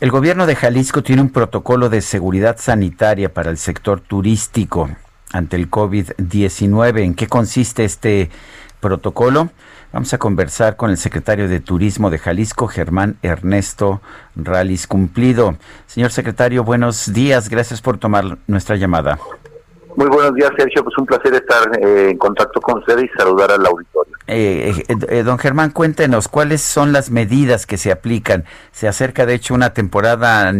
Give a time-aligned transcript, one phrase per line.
[0.00, 4.88] El gobierno de Jalisco tiene un protocolo de seguridad sanitaria para el sector turístico
[5.30, 7.02] ante el COVID-19.
[7.02, 8.30] ¿En qué consiste este
[8.80, 9.50] protocolo?
[9.92, 14.00] Vamos a conversar con el secretario de Turismo de Jalisco, Germán Ernesto
[14.36, 15.58] Ralis Cumplido.
[15.86, 17.50] Señor secretario, buenos días.
[17.50, 19.18] Gracias por tomar nuestra llamada.
[19.96, 20.84] Muy buenos días, Sergio.
[20.84, 24.14] Pues un placer estar eh, en contacto con usted y saludar al auditorio.
[24.26, 28.44] Eh, eh, don Germán, cuéntenos, ¿cuáles son las medidas que se aplican?
[28.72, 30.52] Se acerca, de hecho, una temporada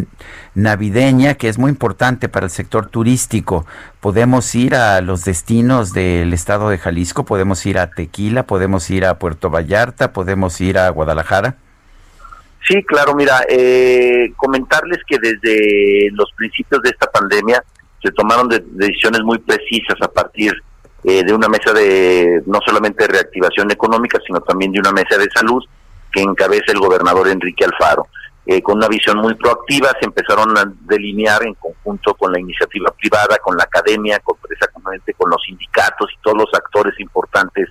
[0.54, 3.66] navideña que es muy importante para el sector turístico.
[4.00, 7.24] ¿Podemos ir a los destinos del estado de Jalisco?
[7.24, 8.46] ¿Podemos ir a Tequila?
[8.46, 10.12] ¿Podemos ir a Puerto Vallarta?
[10.12, 11.56] ¿Podemos ir a Guadalajara?
[12.66, 13.40] Sí, claro, mira,
[14.36, 17.64] comentarles que desde los principios de esta pandemia,
[18.02, 20.52] se tomaron decisiones muy precisas a partir
[21.04, 25.16] eh, de una mesa de no solamente de reactivación económica, sino también de una mesa
[25.18, 25.62] de salud
[26.12, 28.06] que encabeza el gobernador Enrique Alfaro.
[28.46, 32.90] Eh, con una visión muy proactiva se empezaron a delinear en conjunto con la iniciativa
[32.90, 37.68] privada, con la academia, con, exactamente con los sindicatos y todos los actores importantes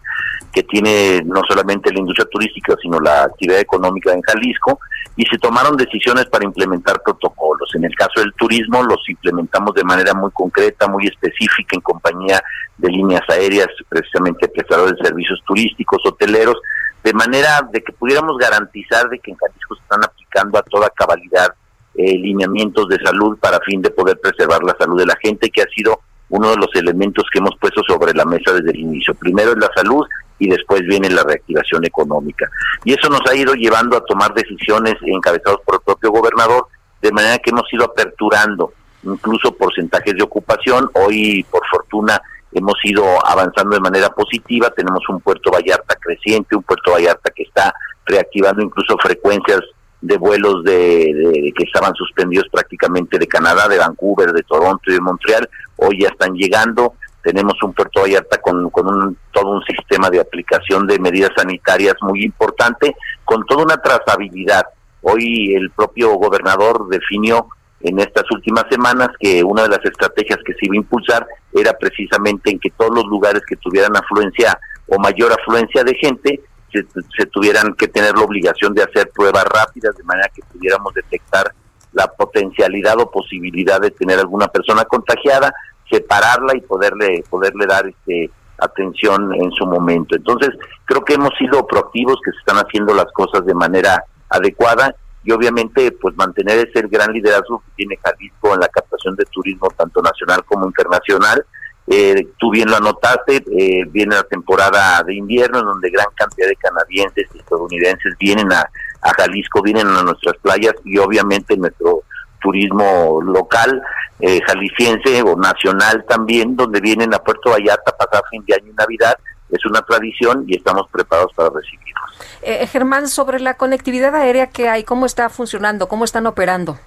[0.53, 4.79] que tiene no solamente la industria turística, sino la actividad económica en Jalisco,
[5.15, 7.69] y se tomaron decisiones para implementar protocolos.
[7.75, 12.41] En el caso del turismo los implementamos de manera muy concreta, muy específica en compañía
[12.77, 16.55] de líneas aéreas, precisamente prestadores de servicios turísticos, hoteleros,
[17.03, 20.03] de manera de que pudiéramos garantizar de que en Jalisco se están
[20.37, 21.53] a toda cabalidad
[21.95, 25.61] eh, lineamientos de salud para fin de poder preservar la salud de la gente, que
[25.61, 25.99] ha sido
[26.29, 29.13] uno de los elementos que hemos puesto sobre la mesa desde el inicio.
[29.15, 30.05] Primero es la salud
[30.37, 32.49] y después viene la reactivación económica.
[32.85, 36.67] Y eso nos ha ido llevando a tomar decisiones encabezados por el propio gobernador,
[37.01, 38.71] de manera que hemos ido aperturando
[39.03, 40.89] incluso porcentajes de ocupación.
[40.93, 42.21] Hoy, por fortuna,
[42.53, 44.69] hemos ido avanzando de manera positiva.
[44.69, 47.73] Tenemos un Puerto Vallarta creciente, un Puerto Vallarta que está
[48.05, 49.61] reactivando incluso frecuencias
[50.01, 55.01] de vuelos de, que estaban suspendidos prácticamente de Canadá, de Vancouver, de Toronto y de
[55.01, 55.49] Montreal.
[55.77, 56.93] Hoy ya están llegando.
[57.21, 61.95] Tenemos un Puerto Vallarta con, con un, todo un sistema de aplicación de medidas sanitarias
[62.01, 62.95] muy importante,
[63.25, 64.63] con toda una trazabilidad.
[65.01, 67.47] Hoy el propio gobernador definió
[67.81, 71.73] en estas últimas semanas que una de las estrategias que se iba a impulsar era
[71.73, 74.57] precisamente en que todos los lugares que tuvieran afluencia
[74.87, 79.95] o mayor afluencia de gente se, tuvieran que tener la obligación de hacer pruebas rápidas
[79.95, 81.53] de manera que pudiéramos detectar
[81.93, 85.53] la potencialidad o posibilidad de tener alguna persona contagiada,
[85.89, 88.29] separarla y poderle poderle dar este
[88.59, 90.15] atención en su momento.
[90.15, 90.49] Entonces,
[90.85, 94.93] creo que hemos sido proactivos, que se están haciendo las cosas de manera adecuada
[95.23, 99.69] y obviamente pues mantener ese gran liderazgo que tiene Jalisco en la captación de turismo
[99.75, 101.45] tanto nacional como internacional.
[101.91, 106.47] Eh, tú bien lo anotaste, eh, viene la temporada de invierno en donde gran cantidad
[106.47, 108.69] de canadienses y estadounidenses vienen a,
[109.01, 112.03] a Jalisco, vienen a nuestras playas y obviamente nuestro
[112.39, 113.81] turismo local,
[114.19, 118.71] eh, jalisciense o nacional también, donde vienen a Puerto Vallarta a pasar fin de año
[118.71, 119.17] y Navidad.
[119.49, 122.19] Es una tradición y estamos preparados para recibirlos.
[122.43, 125.87] Eh, Germán, sobre la conectividad aérea que hay, ¿cómo está funcionando?
[125.87, 126.77] ¿Cómo están operando?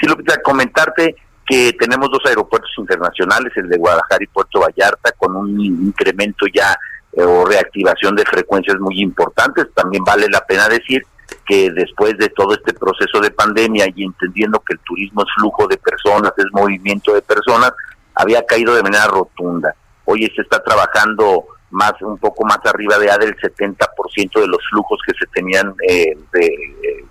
[0.00, 1.16] Sí, lo que comentarte
[1.50, 6.78] que tenemos dos aeropuertos internacionales, el de Guadalajara y Puerto Vallarta, con un incremento ya
[7.12, 9.66] eh, o reactivación de frecuencias muy importantes.
[9.74, 11.04] También vale la pena decir
[11.44, 15.66] que después de todo este proceso de pandemia y entendiendo que el turismo es flujo
[15.66, 17.72] de personas, es movimiento de personas,
[18.14, 19.74] había caído de manera rotunda.
[20.04, 24.98] Hoy se está trabajando más un poco más arriba de del 70% de los flujos
[25.06, 27.04] que se tenían eh, eh,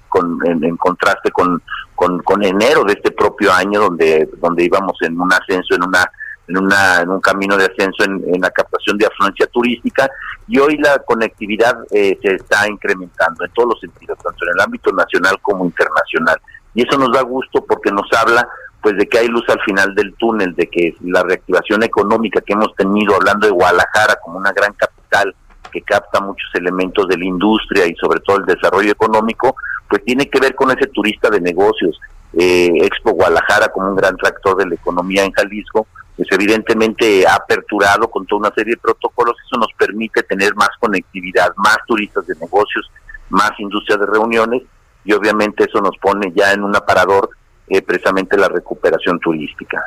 [0.43, 1.61] en, contraste con,
[1.95, 6.09] con, enero de este propio año donde donde íbamos en un ascenso en una
[6.49, 10.09] en, una, en un camino de ascenso en, la captación de afluencia turística
[10.47, 14.61] y hoy la conectividad eh, se está incrementando en todos los sentidos, tanto en el
[14.61, 16.41] ámbito nacional como internacional.
[16.73, 18.47] Y eso nos da gusto porque nos habla
[18.81, 22.53] pues de que hay luz al final del túnel, de que la reactivación económica que
[22.53, 25.35] hemos tenido, hablando de Guadalajara como una gran capital
[25.71, 29.55] que capta muchos elementos de la industria y sobre todo el desarrollo económico,
[29.89, 31.99] pues tiene que ver con ese turista de negocios.
[32.33, 37.35] Eh, Expo Guadalajara como un gran tractor de la economía en Jalisco, pues evidentemente ha
[37.35, 42.27] aperturado con toda una serie de protocolos, eso nos permite tener más conectividad, más turistas
[42.27, 42.89] de negocios,
[43.29, 44.63] más industria de reuniones
[45.05, 47.29] y obviamente eso nos pone ya en un aparador
[47.69, 49.83] eh, precisamente la recuperación turística.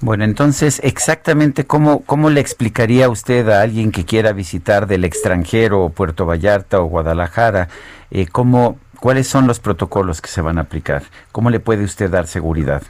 [0.00, 5.88] Bueno, entonces, exactamente cómo, cómo le explicaría usted a alguien que quiera visitar del extranjero,
[5.88, 7.68] Puerto Vallarta o Guadalajara,
[8.10, 11.04] eh, cómo, cuáles son los protocolos que se van a aplicar?
[11.32, 12.82] ¿Cómo le puede usted dar seguridad?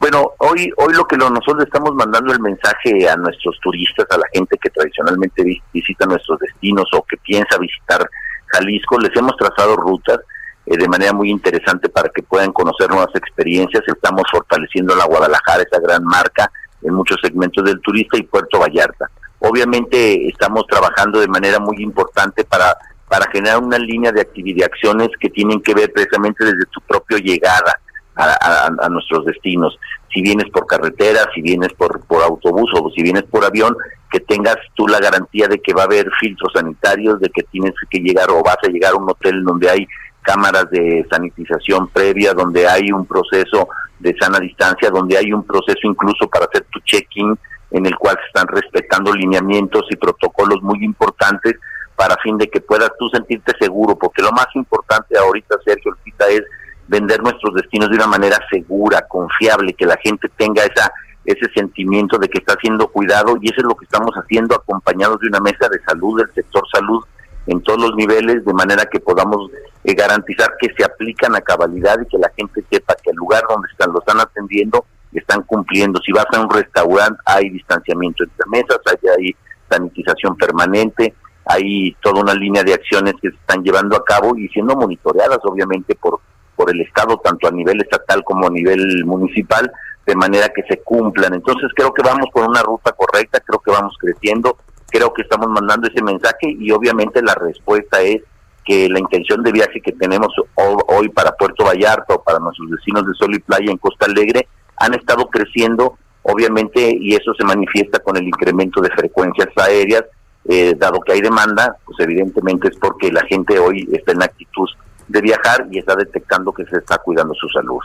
[0.00, 4.26] Bueno, hoy hoy lo que nosotros estamos mandando el mensaje a nuestros turistas, a la
[4.32, 8.08] gente que tradicionalmente visita nuestros destinos o que piensa visitar
[8.46, 10.18] Jalisco, les hemos trazado rutas
[10.68, 13.82] eh, de manera muy interesante para que puedan conocer nuevas experiencias.
[13.86, 16.50] Estamos fortaleciendo la Guadalajara, esa gran marca,
[16.82, 19.10] en muchos segmentos del turista y Puerto Vallarta.
[19.40, 22.76] Obviamente estamos trabajando de manera muy importante para
[23.08, 24.20] para generar una línea de
[24.64, 27.80] acciones que tienen que ver precisamente desde tu propia llegada
[28.14, 29.78] a, nuestros destinos.
[30.12, 33.76] Si vienes por carretera, si vienes por, por autobús o si vienes por avión,
[34.10, 37.74] que tengas tú la garantía de que va a haber filtros sanitarios, de que tienes
[37.88, 39.86] que llegar o vas a llegar a un hotel donde hay
[40.22, 43.68] cámaras de sanitización previa, donde hay un proceso
[43.98, 47.38] de sana distancia, donde hay un proceso incluso para hacer tu check-in,
[47.70, 51.54] en el cual se están respetando lineamientos y protocolos muy importantes
[51.96, 55.96] para fin de que puedas tú sentirte seguro, porque lo más importante ahorita, Sergio
[56.28, 56.44] es
[56.86, 60.92] vender nuestros destinos de una manera segura, confiable, que la gente tenga esa
[61.24, 65.20] ese sentimiento de que está siendo cuidado y eso es lo que estamos haciendo acompañados
[65.20, 67.04] de una mesa de salud del sector salud
[67.48, 69.50] en todos los niveles de manera que podamos
[69.84, 73.42] eh, garantizar que se aplican a cabalidad y que la gente sepa que el lugar
[73.48, 76.00] donde están lo están atendiendo están cumpliendo.
[76.04, 78.78] Si vas a un restaurante hay distanciamiento entre mesas,
[79.18, 79.34] hay,
[79.70, 81.14] sanitización permanente,
[81.44, 85.40] hay toda una línea de acciones que se están llevando a cabo y siendo monitoreadas
[85.42, 86.20] obviamente por
[86.58, 89.70] por el Estado, tanto a nivel estatal como a nivel municipal,
[90.04, 91.32] de manera que se cumplan.
[91.32, 94.58] Entonces creo que vamos por una ruta correcta, creo que vamos creciendo,
[94.90, 98.22] creo que estamos mandando ese mensaje y obviamente la respuesta es
[98.64, 103.06] que la intención de viaje que tenemos hoy para Puerto Vallarta o para nuestros vecinos
[103.06, 104.46] de Sol y Playa en Costa Alegre
[104.76, 110.04] han estado creciendo, obviamente, y eso se manifiesta con el incremento de frecuencias aéreas,
[110.46, 114.68] eh, dado que hay demanda, pues evidentemente es porque la gente hoy está en actitud
[115.08, 117.80] de viajar y está detectando que se está cuidando su salud.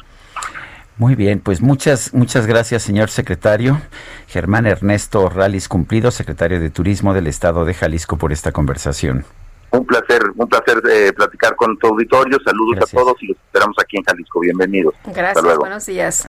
[0.98, 3.82] Muy bien, pues muchas muchas gracias, señor secretario
[4.28, 9.26] Germán Ernesto Ralis Cumplido, secretario de Turismo del Estado de Jalisco, por esta conversación.
[9.72, 12.38] Un placer, un placer eh, platicar con tu auditorio.
[12.46, 14.40] Saludos a todos y los esperamos aquí en Jalisco.
[14.40, 14.94] Bienvenidos.
[15.06, 16.28] Gracias, buenos días.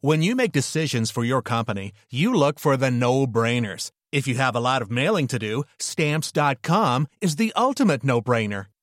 [0.00, 3.90] When you make decisions for your company, you look for the no-brainers.
[4.12, 8.66] If you have a lot of mailing to do, stamps.com is the ultimate no-brainer.